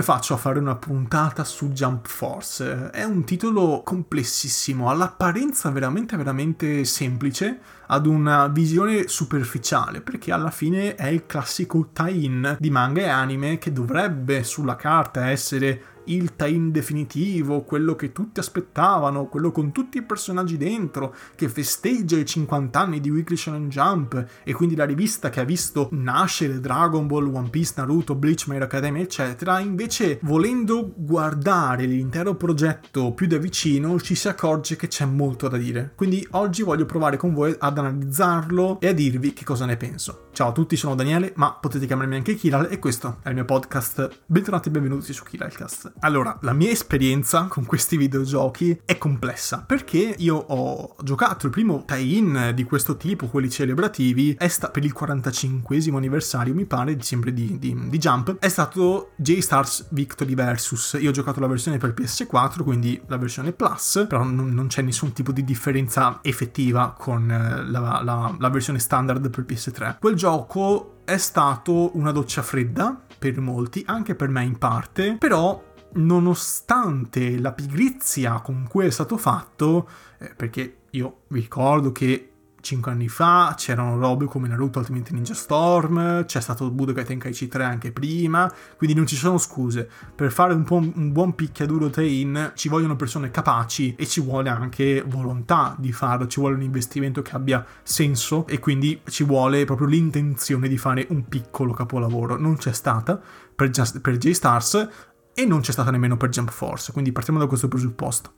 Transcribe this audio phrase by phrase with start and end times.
[0.00, 2.90] come faccio a fare una puntata su Jump Force?
[2.90, 10.94] È un titolo complessissimo, all'apparenza veramente veramente semplice, ad una visione superficiale, perché alla fine
[10.94, 15.82] è il classico tie-in di manga e anime che dovrebbe sulla carta essere
[16.14, 22.16] il tie-in definitivo, quello che tutti aspettavano, quello con tutti i personaggi dentro, che festeggia
[22.16, 26.60] i 50 anni di Weekly Shonen Jump e quindi la rivista che ha visto nascere
[26.60, 33.12] Dragon Ball, One Piece, Naruto, Bleach, My Hero Academia, eccetera, invece volendo guardare l'intero progetto
[33.12, 35.92] più da vicino ci si accorge che c'è molto da dire.
[35.94, 40.28] Quindi oggi voglio provare con voi ad analizzarlo e a dirvi che cosa ne penso.
[40.32, 43.44] Ciao a tutti, sono Daniele, ma potete chiamarmi anche Kiral e questo è il mio
[43.44, 44.22] podcast.
[44.26, 45.92] Bentornati e benvenuti su Kiralcast.
[46.02, 51.84] Allora, la mia esperienza con questi videogiochi è complessa perché io ho giocato il primo
[51.84, 57.58] tie-in di questo tipo, quelli celebrativi, sta- per il 45 anniversario, mi pare, sempre di,
[57.58, 60.96] di, di Jump, è stato J-Stars Victory Versus.
[60.98, 64.82] Io ho giocato la versione per PS4, quindi la versione Plus, però non, non c'è
[64.82, 69.98] nessun tipo di differenza effettiva con eh, la, la, la versione standard per PS3.
[69.98, 75.69] Quel gioco è stato una doccia fredda per molti, anche per me in parte, però
[75.92, 79.88] nonostante la pigrizia con cui è stato fatto,
[80.18, 85.34] eh, perché io vi ricordo che 5 anni fa c'erano robe come Naruto Ultimate Ninja
[85.34, 89.88] Storm, c'è stato Budokai Tenkaichi 3 anche prima, quindi non ci sono scuse.
[90.14, 94.50] Per fare un, po un buon picchiaduro tie-in ci vogliono persone capaci e ci vuole
[94.50, 99.64] anche volontà di farlo, ci vuole un investimento che abbia senso e quindi ci vuole
[99.64, 102.38] proprio l'intenzione di fare un piccolo capolavoro.
[102.38, 103.20] Non c'è stata
[103.54, 104.88] per, per J-Stars,
[105.34, 108.32] e non c'è stata nemmeno per Jump Force, quindi partiamo da questo presupposto.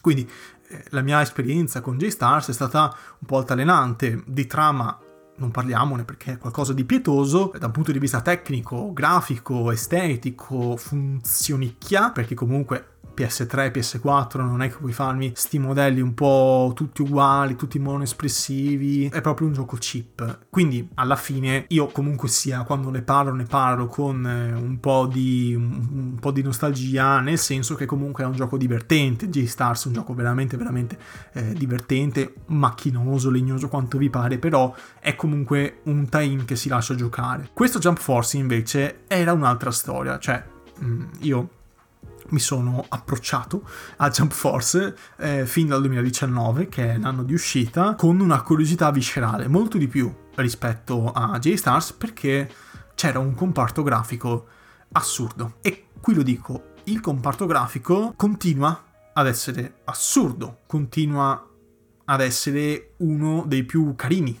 [0.00, 0.28] Quindi
[0.68, 4.98] eh, la mia esperienza con J-Stars è stata un po' altalenante, di trama
[5.36, 10.76] non parliamone perché è qualcosa di pietoso da un punto di vista tecnico, grafico, estetico,
[10.76, 17.02] funzionicchia, perché comunque PS3, PS4, non è che puoi farmi sti modelli un po' tutti
[17.02, 20.46] uguali, tutti monoespressivi, è proprio un gioco cheap.
[20.48, 25.06] Quindi alla fine io comunque sia quando ne parlo ne parlo con eh, un po'
[25.06, 29.88] di, un, po' di nostalgia, nel senso che comunque è un gioco divertente, J-Stars è
[29.88, 30.98] un gioco veramente veramente
[31.34, 36.94] eh, divertente, macchinoso, legnoso quanto vi pare, però è comunque un tie-in che si lascia
[36.94, 37.50] giocare.
[37.52, 40.42] Questo Jump Force invece era un'altra storia, cioè
[40.82, 41.48] mm, io
[42.30, 47.94] mi sono approcciato a Jump Force eh, fin dal 2019, che è l'anno di uscita,
[47.94, 52.50] con una curiosità viscerale, molto di più rispetto a J-Stars, perché
[52.94, 54.46] c'era un comparto grafico
[54.92, 55.56] assurdo.
[55.60, 61.46] E qui lo dico, il comparto grafico continua ad essere assurdo, continua
[62.04, 64.38] ad essere uno dei più carini,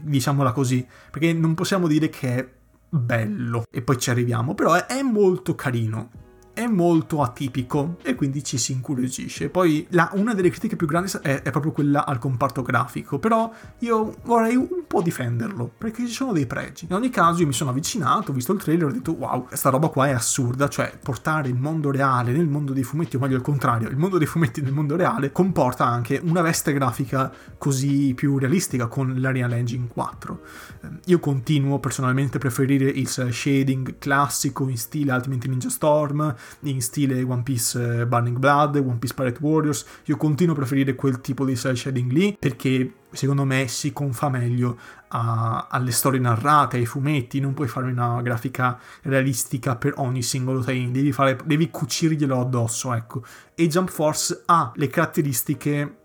[0.00, 2.48] diciamola così, perché non possiamo dire che è
[2.88, 6.10] bello e poi ci arriviamo, però è, molto carino
[6.54, 9.48] è molto atipico e quindi ci si incuriosisce.
[9.48, 13.50] Poi la, una delle critiche più grandi è, è, proprio quella al comparto grafico, però
[13.78, 16.86] io vorrei un po' difenderlo perché ci sono dei pregi.
[16.88, 19.46] In ogni caso io mi sono avvicinato, ho visto il trailer e ho detto wow,
[19.46, 23.18] questa roba qua è assurda, cioè portare il mondo reale nel mondo dei fumetti, o
[23.18, 27.32] meglio al contrario, il mondo dei fumetti nel mondo reale comporta anche una veste grafica
[27.56, 30.40] così più realistica con l'Arial Engine 4.
[30.82, 36.80] Ehm, io continuo personalmente a preferire il shading classico in stile Ultimate Ninja Storm, in
[36.80, 39.84] stile One Piece eh, Burning Blood, One Piece Pirate Warriors.
[40.04, 44.28] Io continuo a preferire quel tipo di cel shading lì perché secondo me si confà
[44.28, 47.40] meglio a, alle storie narrate, ai fumetti.
[47.40, 51.14] Non puoi fare una grafica realistica per ogni singolo tie devi,
[51.44, 53.24] devi cucirglielo addosso, ecco.
[53.54, 55.96] E Jump Force ha le caratteristiche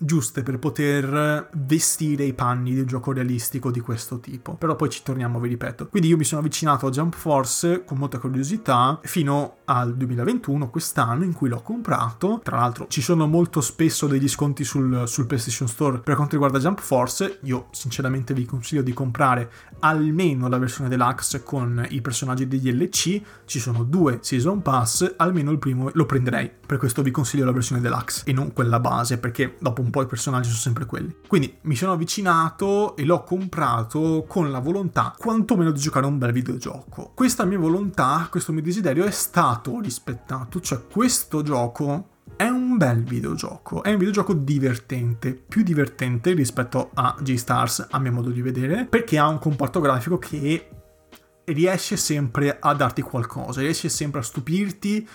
[0.00, 4.54] giuste per poter vestire i panni di un gioco realistico di questo tipo.
[4.54, 5.88] Però poi ci torniamo, vi ripeto.
[5.88, 11.24] Quindi io mi sono avvicinato a Jump Force con molta curiosità fino al 2021, quest'anno,
[11.24, 12.40] in cui l'ho comprato.
[12.42, 16.58] Tra l'altro ci sono molto spesso degli sconti sul, sul PlayStation Store per quanto riguarda
[16.58, 17.38] Jump Force.
[17.42, 19.50] Io sinceramente vi consiglio di comprare
[19.80, 23.20] almeno la versione deluxe con i personaggi degli LC.
[23.44, 26.50] Ci sono due Season Pass, almeno il primo lo prenderei.
[26.66, 30.02] Per questo vi consiglio la versione deluxe e non quella base, perché dopo un po'
[30.02, 31.14] i personaggi sono sempre quelli.
[31.26, 36.32] Quindi mi sono avvicinato e l'ho comprato con la volontà quantomeno di giocare un bel
[36.32, 37.12] videogioco.
[37.14, 43.02] Questa mia volontà, questo mio desiderio è stato rispettato, cioè questo gioco è un bel
[43.02, 48.86] videogioco, è un videogioco divertente, più divertente rispetto a J-Stars a mio modo di vedere,
[48.86, 50.68] perché ha un comparto grafico che
[51.44, 55.06] riesce sempre a darti qualcosa, riesce sempre a stupirti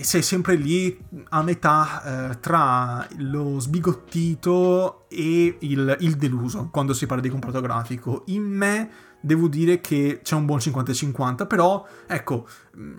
[0.00, 0.98] sei sempre lì
[1.30, 7.60] a metà eh, tra lo sbigottito e il, il, deluso quando si parla di comparto
[7.60, 8.22] grafico.
[8.26, 8.90] In me
[9.24, 12.46] devo dire che c'è un buon 50-50, però ecco,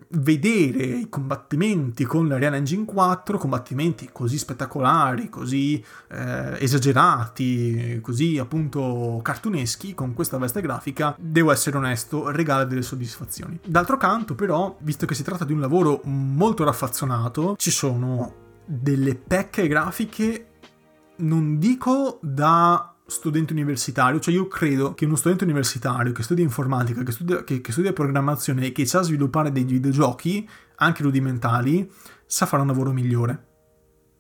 [0.10, 9.19] vedere i combattimenti con l'Ariana Engine 4, combattimenti così spettacolari, così eh, esagerati, così appunto
[9.22, 13.60] cartuneschi, con questa veste grafica, devo essere onesto, regala delle soddisfazioni.
[13.63, 19.13] D'altro canto, però, visto che si tratta di un lavoro molto raffazzonato, ci sono delle
[19.13, 20.48] pecche grafiche,
[21.18, 27.04] non dico da studente universitario, cioè io credo che uno studente universitario che studia informatica,
[27.04, 30.48] che studia, che, che studia programmazione e che sa sviluppare dei videogiochi,
[30.78, 31.90] anche rudimentali,
[32.25, 33.48] sa fare un lavoro migliore.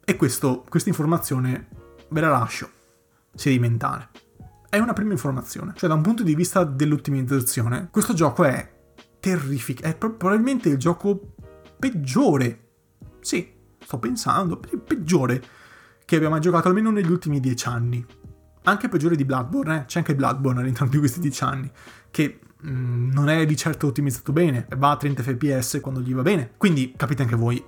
[0.05, 1.67] E questa informazione
[2.09, 2.69] ve la lascio,
[3.33, 4.09] sedimentale.
[4.69, 8.73] È una prima informazione, cioè da un punto di vista dell'ottimizzazione, questo gioco è
[9.19, 11.33] terrifico, è probabilmente il gioco
[11.79, 12.67] peggiore,
[13.21, 15.41] sì, sto pensando, peggiore
[16.05, 18.05] che abbia mai giocato almeno negli ultimi dieci anni
[18.65, 19.85] anche peggiore di Bloodborne, eh?
[19.85, 21.71] c'è anche Bloodborne all'interno di questi 10 anni,
[22.11, 26.21] che mm, non è di certo ottimizzato bene, va a 30 fps quando gli va
[26.21, 26.51] bene.
[26.57, 27.63] Quindi capite anche voi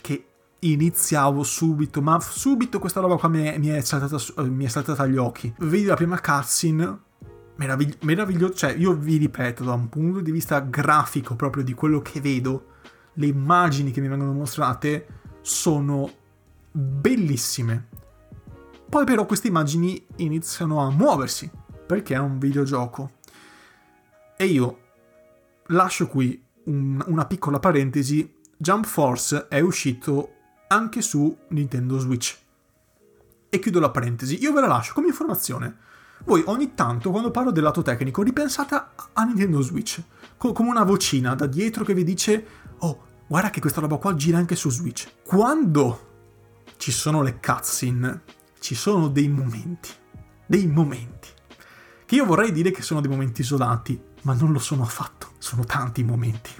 [0.00, 0.24] che
[0.60, 5.02] iniziavo subito, ma subito questa roba qua mi è, mi è, saltata, mi è saltata
[5.02, 5.52] agli occhi.
[5.58, 6.98] Vedi la prima cutscene,
[7.56, 12.00] meravigli- meraviglioso, cioè io vi ripeto, da un punto di vista grafico proprio di quello
[12.00, 12.66] che vedo,
[13.14, 15.06] le immagini che mi vengono mostrate
[15.40, 16.10] sono
[16.70, 17.88] bellissime
[18.90, 21.48] poi però queste immagini iniziano a muoversi,
[21.86, 23.12] perché è un videogioco.
[24.36, 24.78] E io
[25.66, 30.32] lascio qui un, una piccola parentesi, Jump Force è uscito
[30.66, 32.36] anche su Nintendo Switch.
[33.48, 35.76] E chiudo la parentesi, io ve la lascio come informazione.
[36.24, 40.02] Voi ogni tanto, quando parlo del lato tecnico, ripensate a Nintendo Switch,
[40.36, 42.46] come una vocina da dietro che vi dice,
[42.78, 45.08] oh, guarda che questa roba qua gira anche su Switch.
[45.24, 46.08] Quando
[46.76, 49.90] ci sono le cutscene ci sono dei momenti,
[50.46, 51.28] dei momenti,
[52.04, 55.64] che io vorrei dire che sono dei momenti isolati, ma non lo sono affatto, sono
[55.64, 56.50] tanti momenti,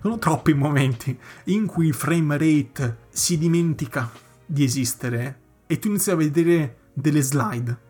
[0.00, 4.10] sono troppi momenti in cui il frame rate si dimentica
[4.46, 7.86] di esistere e tu inizi a vedere delle slide.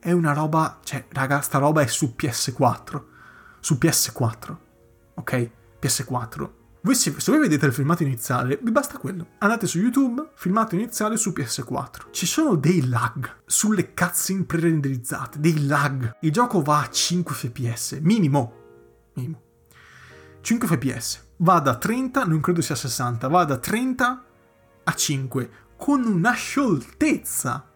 [0.00, 3.02] È una roba, cioè, raga, sta roba è su PS4,
[3.60, 4.56] su PS4,
[5.14, 5.50] ok?
[5.80, 9.28] PS4 voi se, se, voi vedete il filmato iniziale, vi basta quello.
[9.38, 12.08] Andate su YouTube, filmato iniziale su PS4.
[12.10, 16.18] Ci sono dei lag sulle cutscene pre-renderizzate, dei lag.
[16.20, 18.52] Il gioco va a 5 fps, minimo.
[19.14, 19.40] Minimo.
[20.42, 21.22] 5 fps.
[21.36, 24.24] Va da 30, non credo sia 60, va da 30
[24.84, 27.66] a 5, con una scioltezza.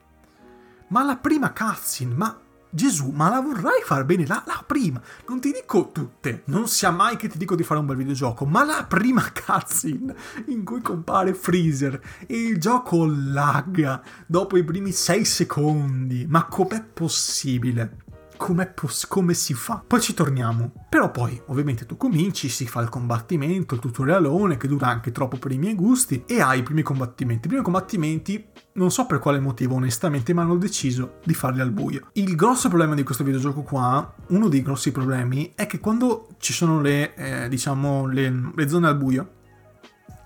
[0.89, 2.39] Ma la prima cutscene, ma
[2.70, 5.00] Gesù, ma la vorrai far bene la, la, prima.
[5.29, 8.44] Non ti dico tutte, non sia mai che ti dico di fare un bel videogioco,
[8.44, 10.15] ma la prima cutscene
[10.47, 16.26] in cui compare Freezer e il gioco lagga dopo i primi 6 secondi.
[16.29, 18.06] Ma com'è possibile?
[18.38, 19.82] Poss- come si fa?
[19.85, 20.71] Poi ci torniamo.
[20.88, 25.38] Però poi, ovviamente, tu cominci, si fa il combattimento, il tutorialone, che dura anche troppo
[25.38, 27.47] per i miei gusti, e hai i primi combattimenti.
[27.47, 28.47] I primi combattimenti,
[28.79, 32.09] non so per quale motivo, onestamente, ma hanno deciso di farli al buio.
[32.13, 36.53] Il grosso problema di questo videogioco qua, uno dei grossi problemi, è che quando ci
[36.53, 39.33] sono le, eh, diciamo, le, le zone al buio,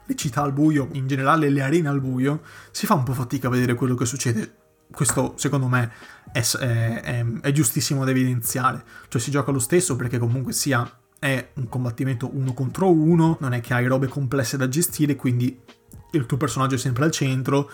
[0.04, 3.48] le città al buio, in generale le arene al buio, si fa un po' fatica
[3.48, 4.56] a vedere quello che succede
[4.92, 5.90] questo secondo me
[6.32, 8.84] è, è, è, giustissimo da evidenziare.
[9.08, 10.86] Cioè si gioca lo stesso perché comunque sia
[11.18, 15.58] è un combattimento uno contro uno, non è che hai robe complesse da gestire, quindi
[16.12, 17.70] il tuo personaggio è sempre al centro,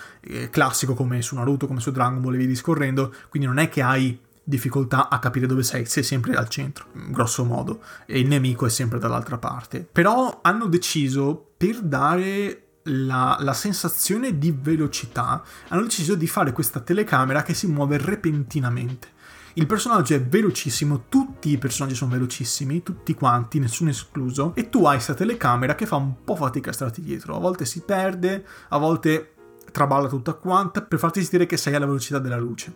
[0.50, 3.82] classico come su Naruto, come su Dragon Ball e via discorrendo, quindi non è che
[3.82, 8.64] hai difficoltà a capire dove sei, sei sempre al centro, grosso modo, e il nemico
[8.64, 9.86] è sempre dall'altra parte.
[9.90, 16.80] Però hanno deciso per dare la, la, sensazione di velocità, hanno deciso di fare questa
[16.80, 19.16] telecamera che si muove repentinamente.
[19.58, 24.84] Il personaggio è velocissimo, tutti i personaggi sono velocissimi, tutti quanti, nessuno escluso, e tu
[24.84, 28.46] hai questa telecamera che fa un po' fatica a starti dietro, a volte si perde,
[28.68, 29.34] a volte
[29.72, 32.72] traballa tutta quanta per farti sentire che sei alla velocità della luce.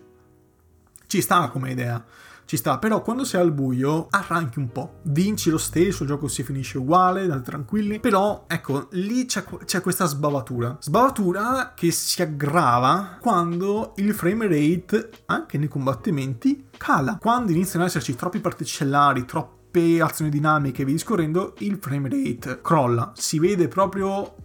[1.07, 2.03] Ci sta come idea
[2.45, 6.27] ci sta, però quando sei al buio arranchi un po', vinci lo stesso, il gioco
[6.27, 12.21] si finisce uguale, date tranquilli, però ecco, lì c'è, c'è questa sbavatura, sbavatura che si
[12.21, 19.25] aggrava quando il frame rate, anche nei combattimenti, cala, quando iniziano ad esserci troppi particellari,
[19.25, 24.35] troppe azioni dinamiche e via discorrendo, il frame rate crolla, si vede proprio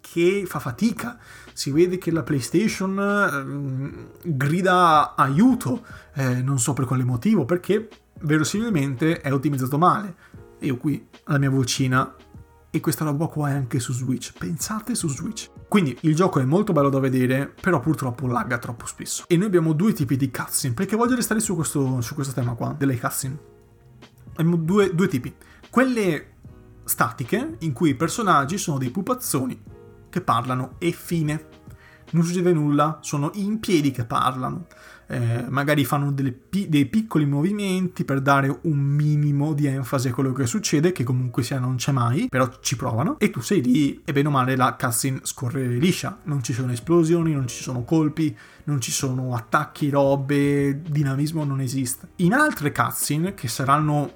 [0.00, 1.18] che fa fatica
[1.52, 2.98] si vede che la PlayStation
[4.22, 7.88] eh, grida aiuto, eh, non so per quale motivo, perché
[8.22, 10.14] verosimilmente è ottimizzato male.
[10.60, 12.14] Io qui la mia vocina
[12.70, 14.32] e questa roba qua è anche su Switch.
[14.38, 15.50] Pensate su Switch.
[15.68, 19.24] Quindi il gioco è molto bello da vedere, però purtroppo lagga troppo spesso.
[19.26, 22.54] E noi abbiamo due tipi di cutscene, perché voglio restare su questo, su questo tema
[22.54, 23.38] qua, delle cutscene.
[24.36, 25.34] abbiamo due, due tipi.
[25.68, 26.26] Quelle
[26.84, 29.78] statiche, in cui i personaggi sono dei pupazzoni
[30.10, 31.46] che parlano e fine.
[32.12, 34.66] Non succede nulla, sono in piedi che parlano.
[35.06, 40.32] Eh, magari fanno pi- dei piccoli movimenti per dare un minimo di enfasi a quello
[40.32, 44.02] che succede, che comunque sia non c'è mai, però ci provano, e tu sei lì
[44.04, 47.82] e bene o male la cutscene scorre liscia, non ci sono esplosioni, non ci sono
[47.82, 52.10] colpi, non ci sono attacchi, robe, dinamismo non esiste.
[52.16, 54.12] In altre cutscene, che saranno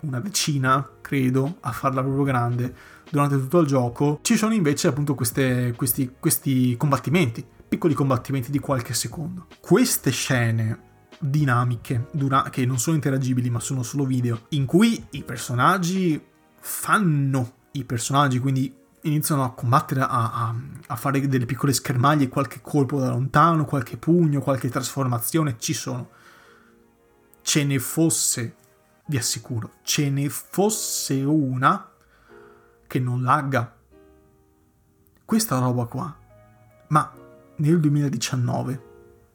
[0.00, 2.74] una decina, credo, a farla proprio grande
[3.12, 8.58] durante tutto il gioco, ci sono invece appunto queste, questi, questi combattimenti, piccoli combattimenti di
[8.58, 9.48] qualche secondo.
[9.60, 15.22] Queste scene dinamiche, dura- che non sono interagibili ma sono solo video, in cui i
[15.24, 16.18] personaggi
[16.58, 20.54] fanno i personaggi, quindi iniziano a combattere, a, a,
[20.86, 26.08] a, fare delle piccole schermaglie, qualche colpo da lontano, qualche pugno, qualche trasformazione, ci sono.
[27.42, 28.54] Ce ne fosse
[29.04, 31.91] vi assicuro, ce ne fosse una
[32.92, 33.74] che non lagga.
[35.24, 36.14] Questa roba qua.
[36.88, 37.10] Ma
[37.56, 38.82] nel 2019,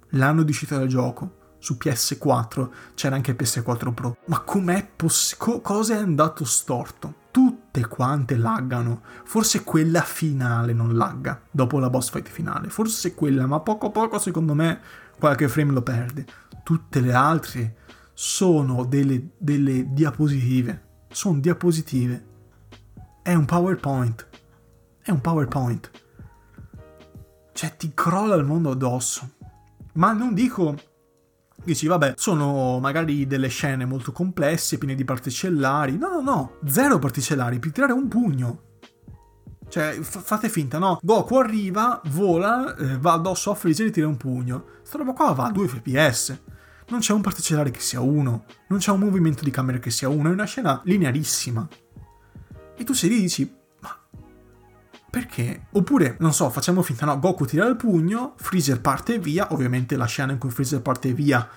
[0.10, 4.18] l'anno di uscita del gioco, su PS4, c'era anche PS4 Pro.
[4.26, 5.54] Ma com'è possibile?
[5.54, 7.26] Co- cosa è andato storto?
[7.32, 9.02] Tutte quante laggano.
[9.24, 12.70] Forse quella finale non lagga, dopo la boss fight finale.
[12.70, 14.80] Forse quella, ma poco a poco secondo me
[15.18, 16.28] qualche frame lo perde.
[16.64, 17.78] Tutte le altre
[18.14, 21.06] sono delle, delle diapositive.
[21.10, 22.36] Sono diapositive.
[23.28, 24.26] È un PowerPoint.
[25.02, 25.92] È un PowerPoint.
[27.52, 29.32] Cioè, ti crolla il mondo addosso.
[29.96, 30.78] Ma non dico
[31.62, 37.00] dici vabbè sono magari delle scene molto complesse piene di particellari no no no zero
[37.00, 38.62] particellari per tirare un pugno
[39.68, 44.08] cioè f- fate finta no Goku arriva vola eh, va addosso a Freezer e tira
[44.08, 46.42] un pugno sta roba qua va a 2 fps
[46.90, 50.08] non c'è un particolare che sia uno, non c'è un movimento di camera che sia
[50.08, 51.68] uno, è una scena linearissima.
[52.78, 53.98] E tu sei lì e dici, ma
[55.10, 55.68] perché?
[55.72, 60.06] Oppure, non so, facciamo finta, no, Goku tira il pugno, Freezer parte via, ovviamente la
[60.06, 61.48] scena in cui Freezer parte via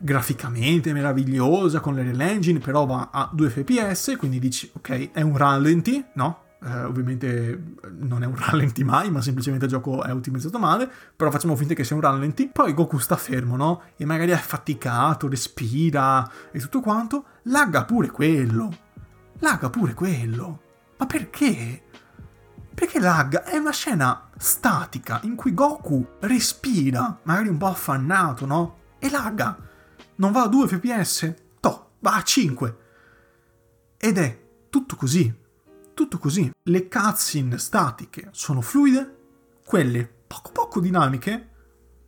[0.00, 5.36] graficamente meravigliosa con l'Aerial Engine, però va a 2 fps, quindi dici, ok, è un
[5.36, 6.46] rallenti, no?
[6.64, 11.30] eh, ovviamente non è un rallenti mai, ma semplicemente il gioco è ottimizzato male, però
[11.30, 12.48] facciamo finta che sia un rallenti.
[12.52, 13.82] Poi Goku sta fermo, no?
[13.96, 18.70] E magari è affaticato, respira e tutto quanto, lagga pure quello.
[19.40, 20.62] Lagga pure quello.
[20.98, 21.82] Ma perché?
[22.74, 23.44] Perché lagga?
[23.44, 28.76] È una scena statica in cui Goku respira, magari un po' affannato, no?
[28.98, 29.56] E lagga.
[30.16, 31.34] Non va a 2 fps?
[31.60, 32.78] To, va a 5.
[33.96, 35.46] Ed è tutto così
[35.98, 36.48] tutto così.
[36.62, 39.16] Le cutscene statiche sono fluide,
[39.64, 41.48] quelle poco poco dinamiche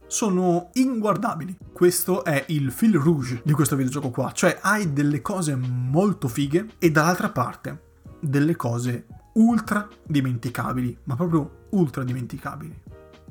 [0.06, 1.56] sono inguardabili.
[1.72, 6.74] Questo è il fil rouge di questo videogioco qua, cioè hai delle cose molto fighe
[6.78, 7.88] e dall'altra parte
[8.20, 12.82] delle cose ultra dimenticabili, ma proprio ultra dimenticabili.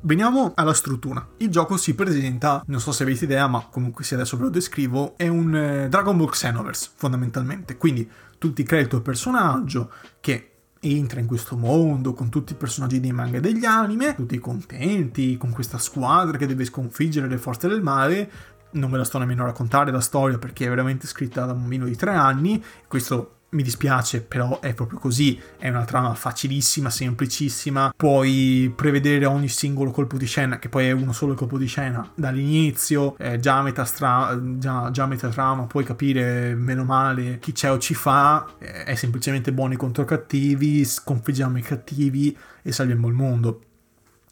[0.02, 1.28] Veniamo alla struttura.
[1.38, 4.50] Il gioco si presenta, non so se avete idea, ma comunque se adesso ve lo
[4.50, 7.76] descrivo, è un eh, Dragon Ball Xenoverse fondamentalmente.
[7.76, 9.92] Quindi tu ti crei il tuo personaggio
[10.22, 14.40] che entra in questo mondo con tutti i personaggi dei manga e degli anime, tutti
[14.40, 18.32] contenti con questa squadra che deve sconfiggere le forze del male.
[18.72, 21.60] Non ve la sto nemmeno a raccontare la storia perché è veramente scritta da un
[21.60, 22.64] bambino di tre anni.
[22.88, 25.40] Questo mi dispiace, però è proprio così.
[25.58, 27.94] È una trama facilissima, semplicissima.
[27.96, 32.10] Puoi prevedere ogni singolo colpo di scena, che poi è uno solo colpo di scena,
[32.16, 33.18] dall'inizio.
[33.18, 37.52] Eh, già, a metà stra- già, già a metà trama puoi capire meno male chi
[37.52, 38.46] c'è o ci fa.
[38.60, 43.62] Eh, è semplicemente buoni contro cattivi, sconfiggiamo i cattivi e salviamo il mondo.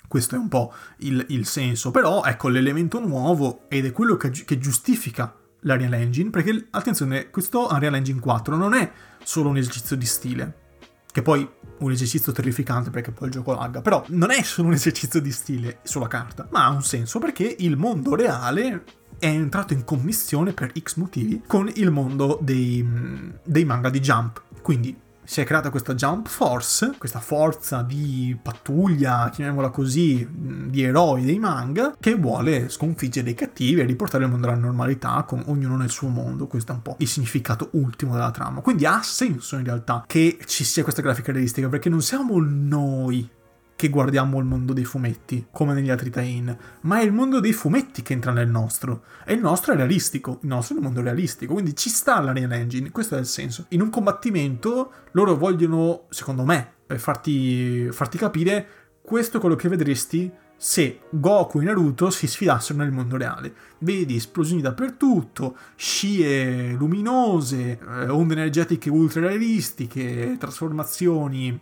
[0.08, 1.92] Questo è un po' il, il senso.
[1.92, 5.34] Però ecco l'elemento nuovo ed è quello che, che giustifica
[5.68, 8.92] l'Unreal Engine, perché attenzione, questo Unreal Engine 4 non è
[9.24, 10.58] solo un esercizio di stile,
[11.12, 11.48] che poi
[11.80, 15.32] un esercizio terrificante perché poi il gioco lagga, però non è solo un esercizio di
[15.32, 18.84] stile sulla carta, ma ha un senso perché il mondo reale
[19.20, 22.88] è entrato in commissione per X motivi con il mondo dei,
[23.44, 24.44] dei manga di Jump.
[24.62, 24.96] Quindi
[25.28, 31.38] si è creata questa Jump Force, questa forza di pattuglia, chiamiamola così, di eroi dei
[31.38, 35.90] manga, che vuole sconfiggere i cattivi e riportare il mondo alla normalità con ognuno nel
[35.90, 36.48] suo mondo.
[36.48, 38.62] Questo è un po' il significato ultimo della trama.
[38.62, 43.30] Quindi ha senso in realtà che ci sia questa grafica realistica, perché non siamo noi
[43.78, 47.54] che guardiamo il mondo dei fumetti, come negli altri tie-in, ma è il mondo dei
[47.54, 49.04] fumetti che entra nel nostro.
[49.24, 52.34] E il nostro è realistico, il nostro è un mondo realistico, quindi ci sta la
[52.34, 53.66] Real Engine, questo è il senso.
[53.70, 58.68] In un combattimento loro vogliono, secondo me, farti, farti capire
[59.00, 63.54] questo è quello che vedresti se Goku e Naruto si sfidassero nel mondo reale.
[63.78, 71.62] Vedi esplosioni dappertutto, scie luminose, eh, onde energetiche ultra realistiche, trasformazioni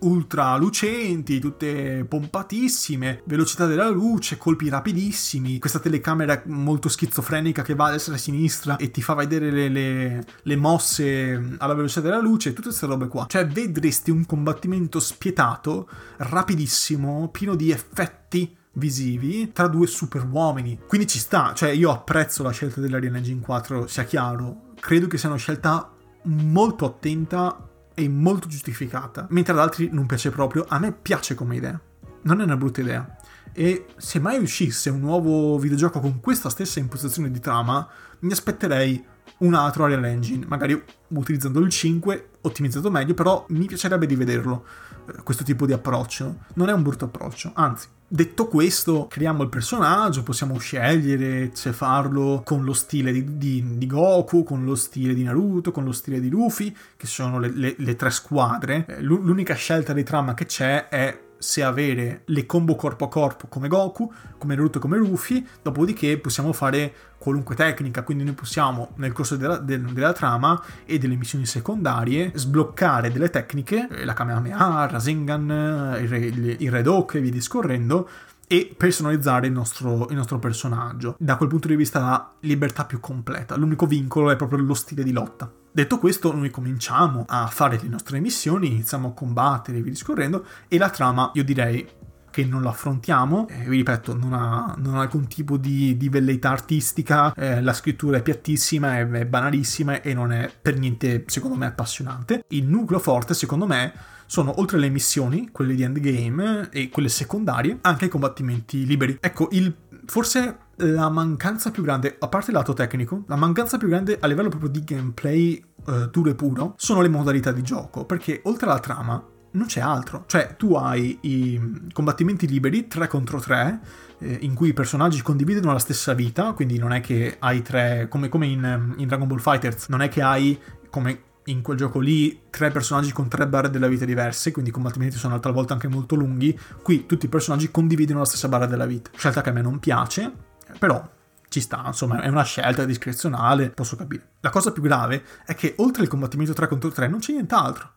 [0.00, 7.86] ultra lucenti, tutte pompatissime, velocità della luce, colpi rapidissimi, questa telecamera molto schizofrenica che va
[7.86, 12.00] a destra e a sinistra e ti fa vedere le, le, le mosse alla velocità
[12.00, 13.26] della luce, tutte queste robe qua.
[13.28, 20.80] Cioè vedresti un combattimento spietato, rapidissimo, pieno di effetti visivi tra due super uomini.
[20.86, 24.70] Quindi ci sta, cioè io apprezzo la scelta dell'Ariane Engine 4, sia chiaro.
[24.80, 25.92] Credo che sia una scelta
[26.24, 31.56] molto attenta è molto giustificata, mentre ad altri non piace proprio, a me piace come
[31.56, 31.78] idea.
[32.22, 33.16] Non è una brutta idea.
[33.52, 37.86] E se mai uscisse un nuovo videogioco con questa stessa impostazione di trama,
[38.20, 39.04] mi aspetterei
[39.38, 44.64] un altro Unreal Engine, magari utilizzando il 5, ottimizzato meglio, però mi piacerebbe di vederlo,
[45.06, 46.44] eh, questo tipo di approccio.
[46.54, 52.42] Non è un brutto approccio, anzi, Detto questo, creiamo il personaggio, possiamo scegliere se farlo
[52.44, 56.20] con lo stile di, di, di, Goku, con lo stile di Naruto, con lo stile
[56.20, 58.84] di Luffy, che sono le, le, le tre squadre.
[58.86, 63.48] Eh, l'unica scelta di trama che c'è è se avere le combo corpo a corpo
[63.48, 68.92] come Goku, come Naruto e come Luffy, dopodiché possiamo fare qualunque tecnica, quindi noi possiamo
[68.96, 74.84] nel corso della, della, trama e delle missioni secondarie sbloccare delle tecniche, eh, la Kamehameha,
[74.84, 78.08] il Rasengan, il, il, il Red Hawk e via discorrendo,
[78.46, 81.16] e personalizzare il nostro, il nostro, personaggio.
[81.18, 83.56] Da quel punto di vista la libertà più completa.
[83.56, 85.50] L'unico vincolo è proprio lo stile di lotta.
[85.74, 90.44] Detto questo, noi cominciamo a fare le nostre missioni, iniziamo a combattere e via discorrendo,
[90.68, 91.88] e la trama, io direi
[92.30, 96.50] che non l'affrontiamo, eh, vi ripeto, non ha, non ha, alcun tipo di, di velleità
[96.50, 101.56] artistica, eh, la scrittura è piattissima, è, è banalissima e non è per niente, secondo
[101.56, 102.44] me, appassionante.
[102.48, 103.94] Il nucleo forte, secondo me,
[104.26, 109.16] sono oltre alle missioni, quelle di endgame e quelle secondarie, anche i combattimenti liberi.
[109.20, 109.74] Ecco, il,
[110.04, 110.56] forse
[110.90, 114.48] la mancanza più grande, a parte il lato tecnico, la mancanza più grande a livello
[114.48, 118.80] proprio di gameplay eh, duro e puro, sono le modalità di gioco, perché oltre alla
[118.80, 120.24] trama non c'è altro.
[120.26, 123.80] Cioè, tu hai i combattimenti liberi 3 contro 3,
[124.18, 128.06] eh, in cui i personaggi condividono la stessa vita, quindi non è che hai tre,
[128.08, 130.58] come, come in, in Dragon Ball Fighters, non è che hai
[130.90, 134.72] come in quel gioco lì tre personaggi con tre barre della vita diverse, quindi i
[134.72, 136.56] combattimenti sono talvolta anche molto lunghi.
[136.82, 139.10] Qui tutti i personaggi condividono la stessa barra della vita.
[139.14, 140.32] Scelta che a me non piace,
[140.78, 141.06] però
[141.48, 144.30] ci sta, insomma, è una scelta discrezionale, posso capire.
[144.40, 147.92] La cosa più grave è che oltre al combattimento 3 contro 3 non c'è nient'altro.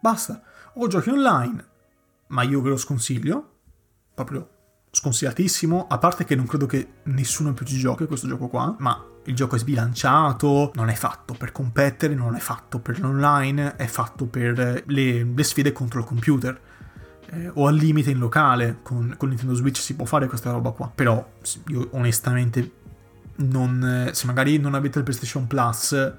[0.00, 0.42] Basta.
[0.74, 1.66] O giochi online,
[2.28, 3.56] ma io ve lo sconsiglio,
[4.14, 4.48] proprio
[4.90, 9.04] sconsigliatissimo, a parte che non credo che nessuno più ci giochi questo gioco qua, ma
[9.24, 13.86] il gioco è sbilanciato, non è fatto per competere, non è fatto per l'online, è
[13.86, 16.60] fatto per le, le sfide contro il computer.
[17.30, 20.70] Eh, o al limite in locale, con, con, Nintendo Switch si può fare questa roba
[20.70, 20.90] qua.
[20.94, 21.26] Però
[21.68, 22.72] io onestamente
[23.36, 26.12] non, se magari non avete il PlayStation Plus,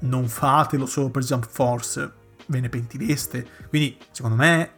[0.00, 2.12] non fatelo solo per Jump Force,
[2.46, 3.46] ve ne pentireste.
[3.68, 4.70] Quindi secondo me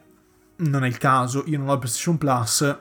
[0.56, 2.78] non è il caso, io non ho il PlayStation Plus,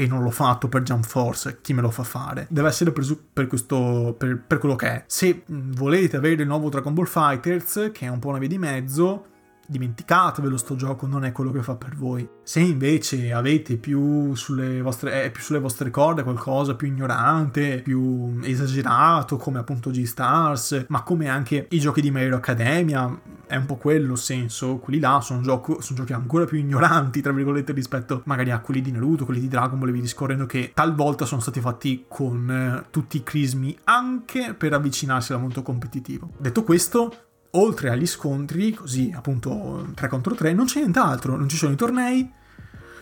[0.00, 2.46] e non l'ho fatto per Jump Force, chi me lo fa fare?
[2.48, 5.04] Deve essere preso per, questo, per, per quello che è.
[5.06, 8.56] Se volete avere il nuovo Dragon Ball Fighters, che è un po' una via di
[8.56, 9.26] mezzo,
[9.70, 12.28] dimenticatevelo sto gioco, non è quello che fa per voi.
[12.42, 18.40] Se invece avete più sulle vostre, eh, più sulle vostre corde qualcosa più ignorante, più
[18.42, 23.76] esagerato, come appunto G-Stars, ma come anche i giochi di Mario Academia, è un po'
[23.76, 28.50] quello senso, quelli là sono, gioco, sono giochi ancora più ignoranti, tra virgolette, rispetto magari
[28.50, 32.04] a quelli di Naruto, quelli di Dragon Ball via discorrendo, che talvolta sono stati fatti
[32.08, 36.30] con eh, tutti i crismi anche per avvicinarsi al mondo competitivo.
[36.38, 41.56] Detto questo, oltre agli scontri, così appunto 3 contro 3, non c'è nient'altro, non ci
[41.56, 42.30] sono i tornei,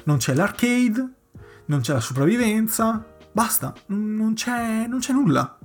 [0.04, 1.12] non c'è l'arcade,
[1.66, 5.58] non c'è la sopravvivenza, basta, non c'è, non c'è nulla.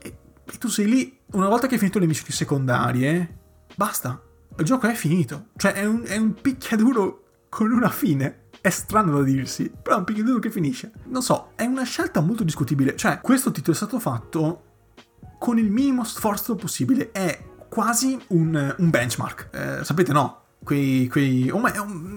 [0.00, 3.38] E, e, tu sei lì, una volta che hai finito le missioni secondarie,
[3.74, 4.22] basta,
[4.56, 5.48] il gioco è finito.
[5.56, 8.46] Cioè è un, è un picchiaduro con una fine.
[8.60, 10.92] È strano da dirsi, però è un picchiaduro che finisce.
[11.06, 12.96] Non so, è una scelta molto discutibile.
[12.96, 14.64] Cioè, questo titolo è stato fatto
[15.38, 17.12] con il minimo sforzo possibile.
[17.12, 19.48] È quasi un, un benchmark.
[19.52, 20.42] Eh, sapete, no?
[20.64, 21.72] Quei, quei o, me,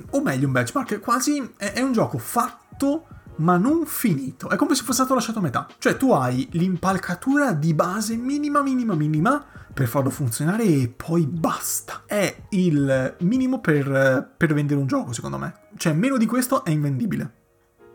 [0.09, 0.99] o, meglio, un benchmark.
[0.99, 4.49] Quasi è, è un gioco fatto ma non finito.
[4.49, 5.67] È come se fosse stato lasciato a metà.
[5.77, 12.03] Cioè, tu hai l'impalcatura di base minima, minima, minima per farlo funzionare e poi basta.
[12.05, 15.53] È il minimo per, per vendere un gioco, secondo me.
[15.77, 17.39] Cioè, meno di questo è invendibile.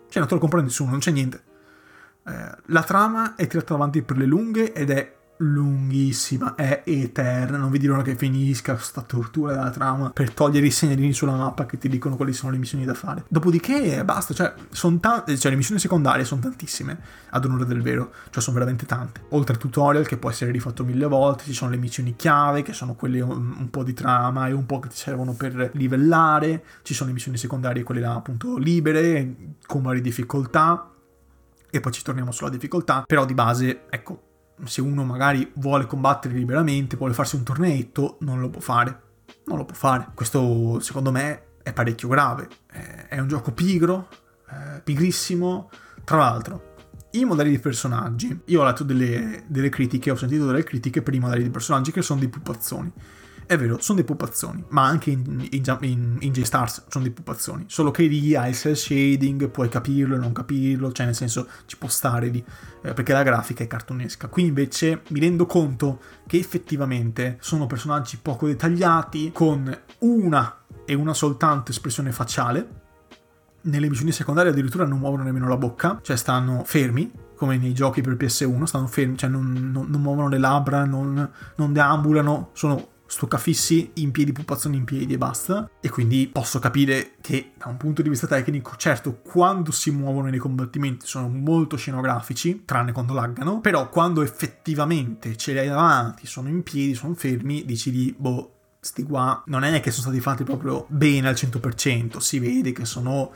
[0.09, 1.43] Cioè, non te lo compra nessuno, non c'è niente.
[2.27, 7.71] Eh, la trama è tirata avanti per le lunghe ed è lunghissima, è eterna, non
[7.71, 11.79] vedi l'ora che finisca questa tortura della trama per togliere i segnalini sulla mappa che
[11.79, 13.25] ti dicono quali sono le missioni da fare.
[13.29, 16.99] Dopodiché basta, cioè, son ta- cioè le missioni secondarie sono tantissime,
[17.31, 19.23] ad onore del vero, cioè sono veramente tante.
[19.31, 22.73] Oltre al tutorial che può essere rifatto mille volte, ci sono le missioni chiave che
[22.73, 26.65] sono quelle un, un po' di trama e un po' che ti servono per livellare,
[26.83, 30.91] ci sono le missioni secondarie quelle là appunto libere, con varie difficoltà
[31.71, 34.26] e poi ci torniamo sulla difficoltà, però di base, ecco,
[34.65, 39.03] se uno magari vuole combattere liberamente, vuole farsi un torneetto, non lo può fare.
[39.47, 40.09] Non lo può fare.
[40.15, 42.49] Questo secondo me è parecchio grave.
[43.09, 44.09] È un gioco pigro,
[44.51, 45.71] eh, pigrissimo.
[46.05, 46.75] Tra l'altro,
[47.13, 48.43] i modelli di personaggi.
[48.47, 51.93] Io ho letto delle, delle critiche, ho sentito delle critiche per i modelli di personaggi
[51.93, 52.93] che sono dei pupazzoni.
[53.49, 57.67] È vero, sono dei pupazzoni, ma anche in, in, in, in J-Stars sono dei pupazzoni.
[57.69, 61.47] Solo che lì hai il cell shading, puoi capirlo e non capirlo, cioè nel senso
[61.67, 62.45] ci può stare lì,
[62.83, 64.27] eh, perché la grafica è cartunesca.
[64.27, 71.15] Qui invece mi rendo conto che effettivamente sono personaggi poco dettagliati, con una e una
[71.15, 72.81] soltanto espressione facciale.
[73.61, 78.01] Nelle missioni secondarie addirittura non muovono nemmeno la bocca, cioè stanno fermi, come nei giochi
[78.01, 82.95] per PS1, stanno fermi, cioè non, non, non muovono le labbra, non, non deambulano, sono
[83.07, 85.71] stuccafissi in piedi, pupazzoni in piedi e basta.
[85.81, 90.29] E quindi posso capire che da un punto di vista tecnico, certo, quando si muovono
[90.29, 96.27] nei combattimenti sono molto scenografici, tranne quando laggano, però quando effettivamente ce li hai davanti,
[96.27, 100.21] sono in piedi, sono fermi, dici di, boh, sti qua non è che sono stati
[100.21, 103.33] fatti proprio bene al 100%, si vede che sono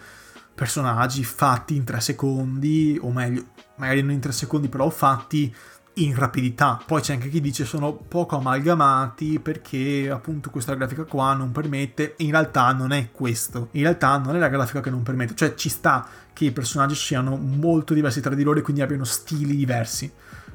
[0.54, 5.52] personaggi fatti in 3 secondi, o meglio, magari non in 3 secondi, però fatti
[6.00, 6.80] in rapidità.
[6.84, 12.14] Poi c'è anche chi dice sono poco amalgamati perché appunto questa grafica qua non permette,
[12.18, 15.54] in realtà non è questo, in realtà non è la grafica che non permette, cioè
[15.54, 19.56] ci sta che i personaggi siano molto diversi tra di loro e quindi abbiano stili
[19.56, 20.10] diversi.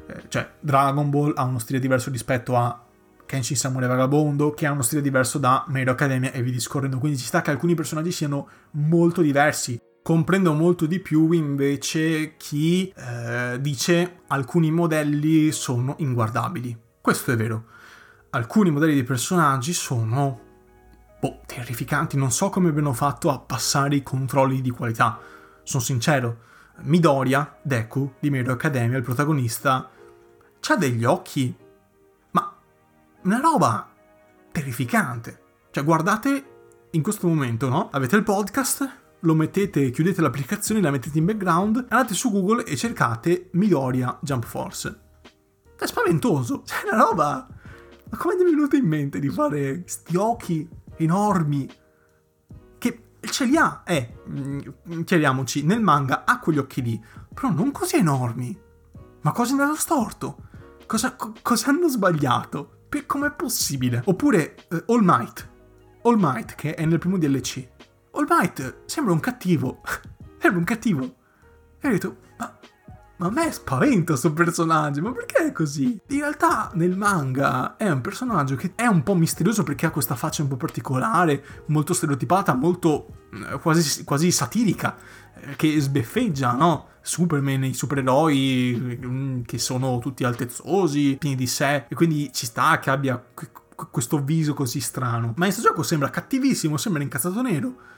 [0.07, 2.79] Eh, cioè Dragon Ball ha uno stile diverso rispetto a
[3.25, 6.99] Kenshin Samurai Vagabondo, che ha uno stile diverso da Mero Academia e vi discorrendo.
[6.99, 12.93] Quindi ci sta che alcuni personaggi siano molto diversi comprendo molto di più invece chi
[12.95, 16.77] eh, dice alcuni modelli sono inguardabili.
[17.01, 17.63] Questo è vero.
[18.29, 20.39] Alcuni modelli di personaggi sono
[21.19, 25.19] boh, terrificanti, non so come abbiano fatto a passare i controlli di qualità.
[25.63, 26.37] Sono sincero,
[26.81, 29.89] Midoriya, Deku di Mero Academia, il protagonista,
[30.67, 31.51] ha degli occhi,
[32.29, 32.55] ma
[33.23, 33.91] una roba
[34.51, 35.41] terrificante.
[35.71, 36.45] Cioè, guardate
[36.91, 37.89] in questo momento, no?
[37.91, 42.75] Avete il podcast, lo mettete, chiudete l'applicazione, la mettete in background, andate su Google e
[42.77, 44.99] cercate Midoriya Jump Force.
[45.77, 47.47] È spaventoso, c'è una roba.
[48.09, 51.67] Ma come è venuto in mente di fare sti occhi enormi?
[52.77, 57.71] Che ce li ha, eh, mm, chiariamoci, nel manga ha quegli occhi lì, però non
[57.71, 58.55] così enormi.
[59.21, 60.37] Ma cosa è andato storto?
[60.85, 62.71] Cosa, co- cosa hanno sbagliato?
[63.05, 64.01] Com'è possibile?
[64.05, 65.49] Oppure uh, All Might.
[66.03, 67.73] All Might, che è nel primo DLC
[68.15, 69.81] All Might sembra un cattivo.
[70.39, 71.15] sembra un cattivo.
[71.79, 72.57] E ho detto, ma,
[73.17, 75.99] ma a me spaventa questo personaggio, ma perché è così?
[76.07, 80.15] In realtà nel manga è un personaggio che è un po' misterioso perché ha questa
[80.15, 84.95] faccia un po' particolare, molto stereotipata, molto eh, quasi, quasi satirica,
[85.35, 86.87] eh, che sbeffeggia, no?
[87.01, 92.79] Superman, i supereroi mm, che sono tutti altezzosi, pieni di sé, e quindi ci sta
[92.79, 93.21] che abbia
[93.91, 95.33] questo viso così strano.
[95.35, 97.93] Ma in questo gioco sembra cattivissimo, sembra incazzato nero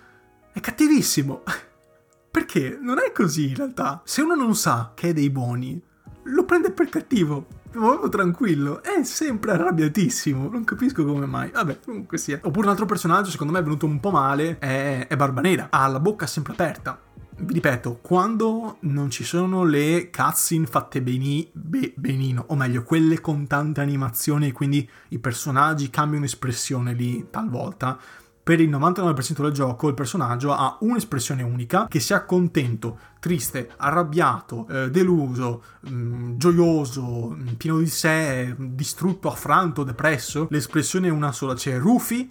[0.57, 1.43] è cattivissimo.
[2.29, 4.01] Perché non è così in realtà.
[4.03, 5.81] Se uno non sa che è dei buoni,
[6.23, 7.47] lo prende per cattivo.
[7.73, 10.49] Molto tranquillo, è sempre arrabbiatissimo.
[10.49, 11.51] Non capisco come mai.
[11.51, 12.39] Vabbè, comunque sia.
[12.41, 14.57] Oppure un altro personaggio, secondo me, è venuto un po' male.
[14.57, 15.67] È, è Barbanera.
[15.69, 16.99] Ha la bocca sempre aperta.
[17.39, 23.21] Vi ripeto, quando non ci sono le cutscene fatte beni, be, benino, o meglio, quelle
[23.21, 27.99] con tante animazioni, quindi i personaggi cambiano espressione lì talvolta
[28.47, 34.65] per il 99% del gioco il personaggio ha un'espressione unica che sia contento, triste, arrabbiato,
[34.69, 40.47] eh, deluso, mh, mm, gioioso, mh, mm, pieno di sé, distrutto, affranto, depresso.
[40.49, 42.25] L'espressione è una sola, c'è Rufy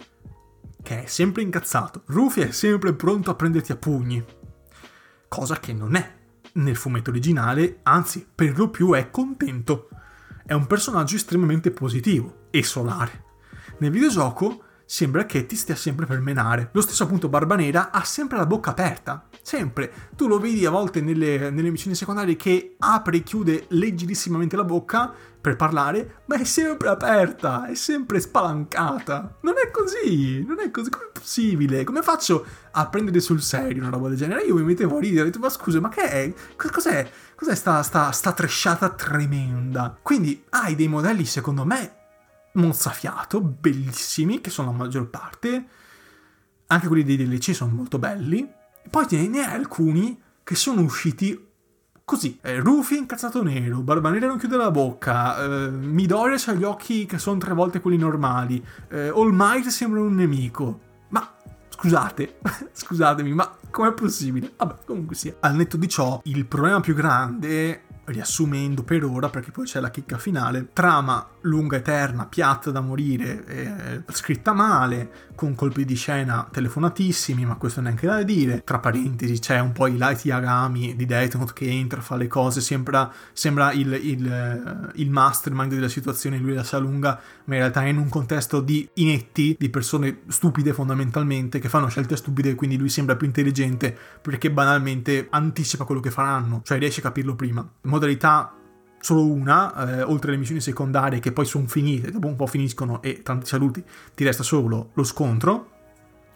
[0.81, 2.01] che è sempre incazzato.
[2.07, 4.25] Rufy è sempre pronto a prenderti a pugni.
[5.27, 6.15] Cosa che non è
[6.53, 9.89] nel fumetto originale, anzi, per lo più è contento.
[10.43, 13.25] È un personaggio estremamente positivo e solare.
[13.77, 16.69] Nel videogioco sembra che ti stia sempre per menare.
[16.71, 19.91] Lo stesso appunto Barba Nera ha sempre la bocca aperta, sempre.
[20.15, 24.63] Tu lo vedi a volte nelle, nelle missioni secondarie che apre e chiude leggerissimamente la
[24.63, 29.37] bocca per parlare, ma è sempre aperta, è sempre spalancata.
[29.41, 31.83] Non è così, non è così, come possibile?
[31.83, 34.43] Come faccio a prendere sul serio una roba del genere?
[34.43, 36.33] Io mi mettevo a ridere, ho detto, ma scusa, ma che è?
[36.55, 37.09] Cos'è?
[37.35, 39.97] Cos'è sta, sta, sta tresciata tremenda?
[40.01, 42.06] Quindi hai dei modelli, secondo me,
[42.57, 45.65] mozzafiato, bellissimi, che sono la maggior parte.
[46.67, 48.47] Anche quelli dei DLC sono molto belli.
[48.89, 51.45] Poi ne hai alcuni che sono usciti
[52.03, 52.39] così.
[52.41, 57.05] Eh, Rufy incazzato nero, Barba Nera non chiude la bocca, eh, Midori ha gli occhi
[57.05, 60.79] che sono tre volte quelli normali, eh, All Might sembra un nemico.
[61.09, 61.29] Ma
[61.67, 62.39] scusate,
[62.71, 64.53] scusatemi, ma com'è possibile?
[64.55, 65.35] Vabbè, comunque sia.
[65.41, 69.89] Al netto di ciò, il problema più grande riassumendo per ora, perché poi c'è la
[69.89, 76.47] chicca finale, trama lunga, eterna, piatta da morire, eh, scritta male, con colpi di scena
[76.51, 78.63] telefonatissimi, ma questo neanche da dire.
[78.63, 82.25] Tra parentesi c'è un po' i Light Yagami di Death Note che entra, fa le
[82.25, 87.53] cose, sembra, sembra il, il, eh, il, mastermind della situazione, lui la sa lunga, ma
[87.53, 92.17] in realtà è in un contesto di inetti, di persone stupide fondamentalmente, che fanno scelte
[92.17, 97.03] stupide, quindi lui sembra più intelligente perché banalmente anticipa quello che faranno, cioè riesce a
[97.03, 98.51] capirlo prima modalità
[99.07, 103.01] solo una, eh, oltre alle missioni secondarie che poi sono finite, dopo un po' finiscono
[103.01, 103.81] e tanti saluti,
[104.13, 105.69] ti resta solo lo scontro,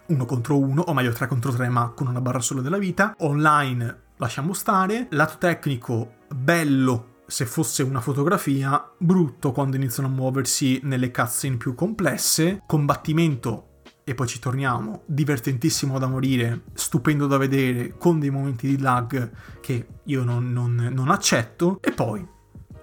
[0.05, 3.13] uno contro uno, o meglio tre contro tre, ma con una barra solo della vita.
[3.19, 10.79] Online lasciamo stare, lato tecnico bello se fosse una fotografia, brutto quando iniziano a muoversi
[10.83, 17.97] nelle cutscene più complesse, combattimento e poi ci torniamo, divertentissimo da morire, stupendo da vedere,
[17.97, 22.39] con dei momenti di lag che io non, non, non accetto, e poi,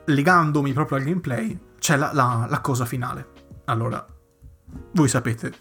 [0.09, 3.29] legandomi proprio al gameplay, c'è la, la, la cosa finale.
[3.65, 4.05] Allora,
[4.93, 5.53] voi sapete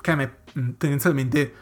[0.00, 1.52] che a me mm, tendenzialmente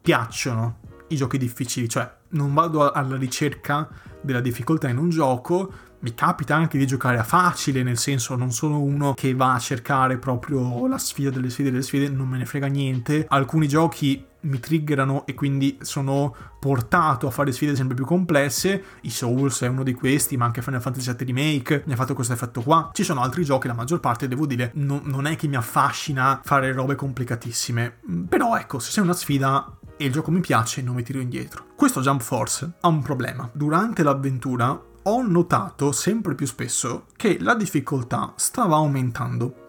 [0.00, 3.88] piacciono i giochi difficili, cioè non vado alla ricerca
[4.20, 8.52] della difficoltà in un gioco, mi capita anche di giocare a facile, nel senso non
[8.52, 12.38] sono uno che va a cercare proprio la sfida delle sfide delle sfide, non me
[12.38, 13.26] ne frega niente.
[13.28, 18.82] Alcuni giochi mi triggerano e quindi sono portato a fare sfide sempre più complesse.
[19.02, 22.14] I Souls è uno di questi, ma anche Final Fantasy VII Remake mi ha fatto
[22.14, 22.90] questo effetto qua.
[22.92, 26.40] Ci sono altri giochi, la maggior parte, devo dire, no, non è che mi affascina
[26.44, 27.98] fare robe complicatissime.
[28.28, 31.66] Però ecco, se sei una sfida e il gioco mi piace, non mi tiro indietro.
[31.74, 33.50] Questo Jump Force ha un problema.
[33.52, 39.66] Durante l'avventura ho notato sempre più spesso che la difficoltà stava aumentando.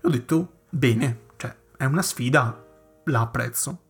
[0.00, 2.64] E ho detto, bene, cioè, è una sfida,
[3.04, 3.82] la apprezzo.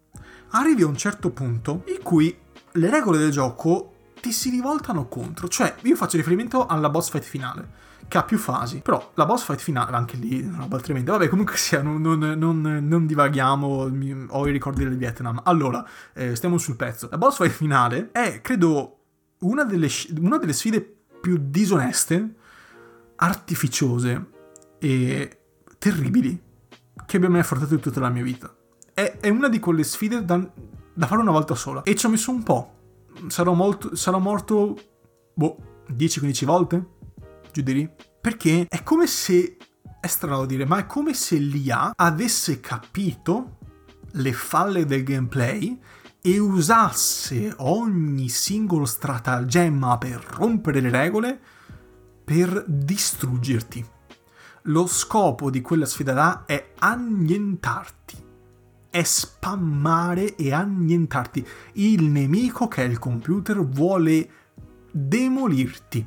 [0.50, 2.36] Arrivi a un certo punto in cui
[2.72, 5.46] le regole del gioco ti si rivoltano contro.
[5.46, 7.68] Cioè, io faccio riferimento alla boss fight finale,
[8.08, 8.80] che ha più fasi.
[8.80, 11.12] Però la boss fight finale, anche lì, una roba tremenda.
[11.12, 13.90] Vabbè, comunque sia, non, non, non, non divaghiamo,
[14.28, 15.40] ho i ricordi del Vietnam.
[15.44, 17.08] Allora, eh, stiamo sul pezzo.
[17.10, 18.98] La boss fight finale è, credo,
[19.40, 20.80] una delle, una delle sfide
[21.20, 22.34] più disoneste,
[23.16, 24.30] artificiose
[24.78, 25.38] e
[25.78, 26.40] terribili
[27.06, 28.54] che abbia mai affrontato in tutta la mia vita.
[28.92, 30.40] È, è una di quelle sfide da,
[30.94, 31.82] da, fare una volta sola.
[31.82, 32.74] E ci ho messo un po'.
[33.28, 34.76] Sarò, molto, sarò morto,
[35.34, 36.86] boh, 10-15 volte?
[37.62, 37.88] Lì.
[38.20, 39.56] Perché è come se,
[40.00, 43.58] è strano dire, ma è come se l'IA avesse capito
[44.12, 45.78] le falle del gameplay
[46.20, 51.40] e usasse ogni singolo stratagemma per rompere le regole
[52.24, 53.84] per distruggerti.
[54.62, 58.16] Lo scopo di quella sfida là è annientarti,
[58.90, 61.46] è spammare e annientarti.
[61.74, 64.30] Il nemico che è il computer vuole
[64.90, 66.06] demolirti.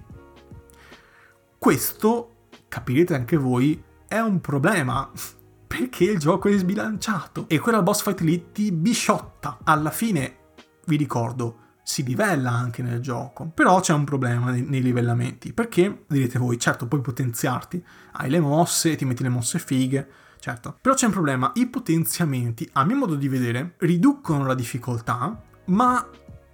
[1.63, 5.11] Questo, capirete anche voi, è un problema
[5.67, 9.59] perché il gioco è sbilanciato e quella boss fight lì ti bisciotta.
[9.63, 10.53] Alla fine,
[10.87, 16.39] vi ricordo, si livella anche nel gioco, però c'è un problema nei, livellamenti, perché direte
[16.39, 21.05] voi, certo puoi potenziarti, hai le mosse, ti metti le mosse fighe, certo, però c'è
[21.05, 26.09] un problema, i potenziamenti, a mio modo di vedere, riducono la difficoltà, ma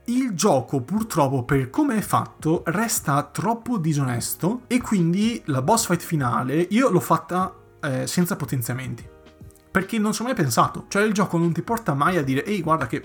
[0.10, 6.02] il gioco purtroppo per come è fatto resta troppo disonesto e quindi la boss fight
[6.02, 9.08] finale io l'ho fatta eh, senza potenziamenti.
[9.70, 10.86] Perché non ci ho mai pensato.
[10.88, 13.04] Cioè il gioco non ti porta mai a dire, ehi guarda che...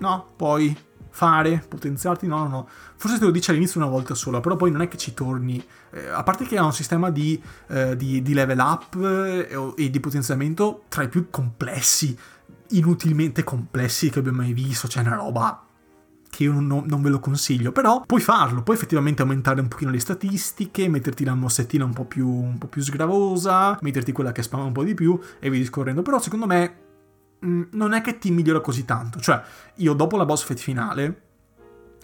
[0.00, 0.76] No, puoi
[1.10, 2.68] fare, potenziarti, no, no, no.
[2.96, 5.64] Forse te lo dice all'inizio una volta sola, però poi non è che ci torni.
[5.90, 9.90] Eh, a parte che ha un sistema di, eh, di, di level up eh, e
[9.90, 12.16] di potenziamento tra i più complessi,
[12.70, 14.88] inutilmente complessi che abbia mai visto.
[14.88, 15.67] Cioè una roba
[16.30, 19.90] che io non, non, ve lo consiglio, però puoi farlo, puoi effettivamente aumentare un pochino
[19.90, 24.42] le statistiche, metterti la mossettina un po' più, un po più sgravosa, metterti quella che
[24.42, 26.76] spama un po' di più e via discorrendo, però secondo me
[27.44, 29.40] mm, non è che ti migliora così tanto, cioè
[29.76, 31.22] io dopo la boss fight finale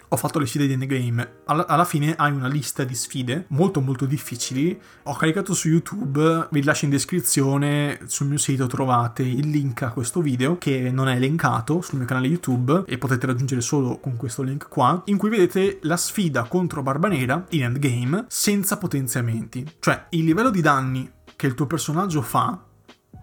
[0.07, 1.41] ho fatto le sfide di endgame.
[1.45, 4.79] Alla, fine hai una lista di sfide molto molto difficili.
[5.03, 9.91] Ho caricato su YouTube, vi lascio in descrizione, sul mio sito trovate il link a
[9.91, 14.15] questo video che non è elencato sul mio canale YouTube e potete raggiungere solo con
[14.17, 19.65] questo link qua, in cui vedete la sfida contro Barbanera in endgame senza potenziamenti.
[19.79, 22.59] Cioè il livello di danni che il tuo personaggio fa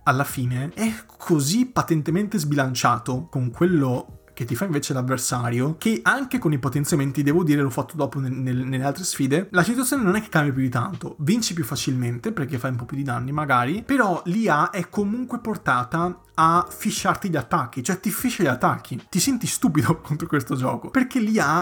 [0.05, 6.39] alla fine è così patentemente sbilanciato con quello che ti fa invece l'avversario, che anche
[6.39, 10.03] con i potenziamenti, devo dire, l'ho fatto dopo nel, nel, nelle altre sfide, la situazione
[10.03, 12.97] non è che cambia più di tanto, vinci più facilmente perché fai un po' più
[12.97, 18.43] di danni magari, però l'IA è comunque portata a fisciarti gli attacchi, cioè ti fiscia
[18.43, 21.59] gli attacchi, ti senti stupido contro questo gioco, perché l'IA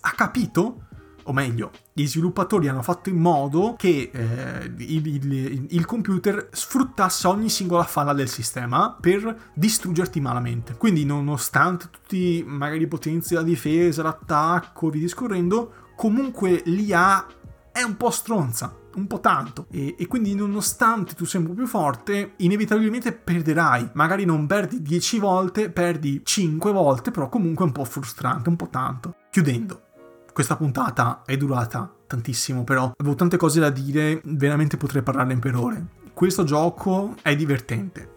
[0.00, 0.86] ha capito
[1.24, 7.26] o meglio, gli sviluppatori hanno fatto in modo che eh, il, il, il, computer sfruttasse
[7.26, 10.76] ogni singola falla del sistema per distruggerti malamente.
[10.76, 17.26] Quindi, nonostante tutti magari i potenzi della difesa, l'attacco, vi discorrendo, comunque l'IA
[17.72, 18.82] è un po' stronza.
[18.94, 23.90] Un po' tanto, e, e quindi nonostante tu sia un po' più forte, inevitabilmente perderai.
[23.94, 28.54] Magari non perdi 10 volte, perdi 5 volte, però comunque è un po' frustrante, un
[28.54, 29.16] po' tanto.
[29.32, 29.83] Chiudendo,
[30.34, 35.54] questa puntata è durata tantissimo, però avevo tante cose da dire, veramente potrei parlarne per
[35.54, 35.86] ore.
[36.12, 38.10] Questo gioco è divertente.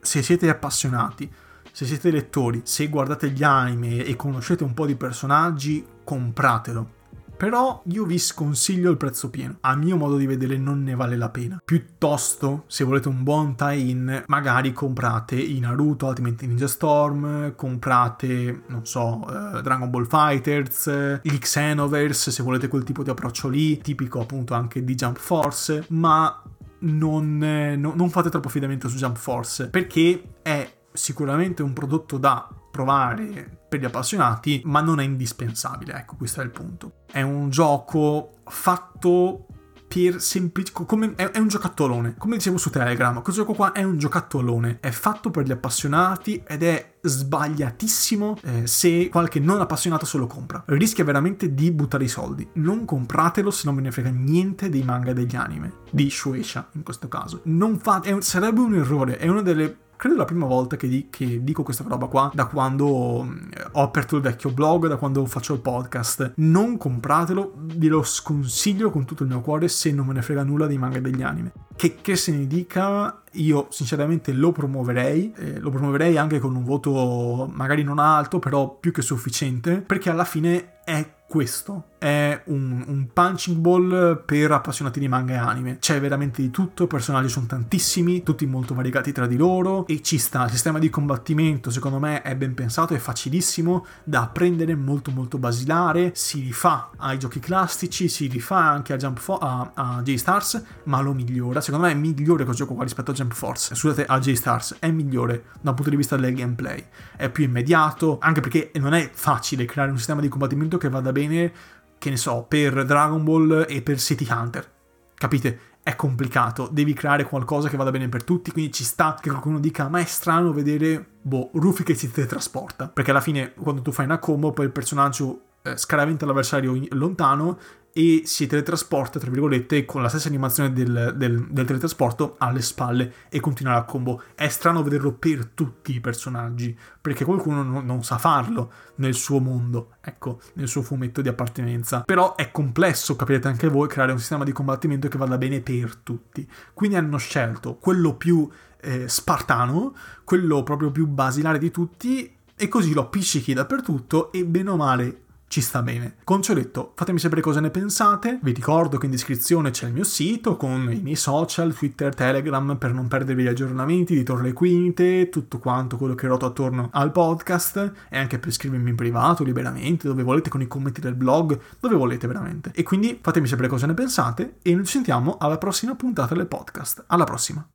[0.00, 1.30] Se siete appassionati,
[1.70, 6.98] se siete lettori, se guardate gli anime e conoscete un po' di personaggi, compratelo
[7.40, 9.56] però io vi sconsiglio il prezzo pieno.
[9.60, 11.58] A mio modo di vedere non ne vale la pena.
[11.64, 18.84] Piuttosto, se volete un buon tie-in, magari comprate i Naruto Ultimate Ninja Storm, comprate, non
[18.84, 24.20] so, uh, Dragon Ball Fighters, il Xenoverse, se volete quel tipo di approccio lì, tipico
[24.20, 26.42] appunto anche di Jump Force, ma
[26.80, 32.18] non, eh, no, non fate troppo affidamento su Jump Force, perché è sicuramente un prodotto
[32.18, 37.04] da provare per gli appassionati, ma non è indispensabile, ecco, questo è il punto.
[37.10, 39.46] È un gioco fatto
[39.90, 42.14] per semplice come è, è, un giocattolone.
[42.16, 44.78] Come dicevo su Telegram questo gioco qua è un giocattolone.
[44.80, 50.28] È fatto per gli appassionati ed è sbagliatissimo eh, se qualche non appassionato se lo
[50.28, 50.62] compra.
[50.66, 52.48] Rischia veramente di buttare i soldi.
[52.54, 56.68] Non compratelo se non ve ne frega niente dei manga e degli anime di Shueisha
[56.74, 57.40] in questo caso.
[57.44, 61.44] Non fate sarebbe un errore è una delle credo la prima volta che, di, che,
[61.44, 65.52] dico questa roba qua da quando mm, ho aperto il vecchio blog, da quando faccio
[65.52, 66.32] il podcast.
[66.36, 70.42] Non compratelo, ve lo sconsiglio con tutto il mio cuore se non me ne frega
[70.42, 71.52] nulla dei manga e degli anime.
[71.76, 76.64] Che, che se ne dica, io sinceramente lo promuoverei, eh, lo promuoverei anche con un
[76.64, 82.82] voto magari non alto, però più che sufficiente, perché alla fine è questo è un,
[82.86, 85.78] un, punching ball per appassionati di manga e anime.
[85.78, 90.00] C'è veramente di tutto, i personaggi sono tantissimi, tutti molto variegati tra di loro e
[90.00, 90.44] ci sta.
[90.44, 95.36] Il sistema di combattimento secondo me è ben pensato, è facilissimo da apprendere, molto molto
[95.36, 100.64] basilare, si rifà ai giochi classici, si rifà anche a Jump Fo- a, a J-Stars,
[100.84, 101.60] ma lo migliora.
[101.60, 103.74] Secondo me è migliore questo gioco qua rispetto a Jump Force.
[103.74, 106.82] Scusate, a J-Stars è migliore dal punto di vista del gameplay.
[107.14, 111.12] È più immediato, anche perché non è facile creare un sistema di combattimento che vada
[111.12, 111.52] bene,
[112.00, 114.68] che ne so, per Dragon Ball e per City Hunter.
[115.14, 115.60] Capite?
[115.82, 119.60] È complicato, devi creare qualcosa che vada bene per tutti, quindi ci sta che qualcuno
[119.60, 122.88] dica ma è strano vedere, boh, Rufy che si teletrasporta.
[122.88, 127.58] Perché alla fine quando tu fai una combo poi il personaggio eh, scaraventa l'avversario lontano
[127.92, 133.12] e si teletrasporta, tra virgolette, con la stessa animazione del, del, del, teletrasporto alle spalle
[133.28, 134.22] e continua la combo.
[134.34, 139.40] È strano vederlo per tutti i personaggi, perché qualcuno non, non, sa farlo nel suo
[139.40, 142.02] mondo, ecco, nel suo fumetto di appartenenza.
[142.02, 145.96] Però è complesso, capirete anche voi, creare un sistema di combattimento che vada bene per
[145.96, 146.48] tutti.
[146.72, 148.48] Quindi hanno scelto quello più
[148.80, 154.70] eh, spartano, quello proprio più basilare di tutti, e così lo appiccichi dappertutto e bene
[154.70, 156.14] o male ci sta bene.
[156.22, 158.38] Con ciò detto, fatemi sapere cosa ne pensate.
[158.40, 162.76] Vi ricordo che in descrizione c'è il mio sito con i miei social, Twitter, Telegram,
[162.76, 167.10] per non perdervi gli aggiornamenti di Torre Quinte, tutto quanto quello che roto attorno al
[167.10, 171.58] podcast e anche per scrivermi in privato, liberamente, dove volete, con i commenti del blog,
[171.80, 172.70] dove volete veramente.
[172.72, 176.46] E quindi fatemi sapere cosa ne pensate e noi ci sentiamo alla prossima puntata del
[176.46, 177.02] podcast.
[177.08, 177.66] Alla prossima!